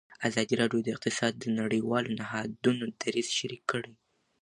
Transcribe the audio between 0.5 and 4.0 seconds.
راډیو د اقتصاد د نړیوالو نهادونو دریځ شریک کړی.